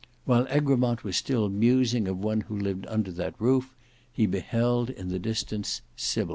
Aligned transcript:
While 0.25 0.47
Egremont 0.49 1.03
was 1.03 1.15
still 1.15 1.47
musing 1.47 2.07
of 2.07 2.17
one 2.17 2.41
who 2.41 2.57
lived 2.57 2.87
under 2.87 3.11
that 3.11 3.39
roof, 3.39 3.75
he 4.11 4.25
beheld 4.25 4.89
in 4.89 5.09
the 5.09 5.19
distance 5.19 5.81
Sybil. 5.95 6.29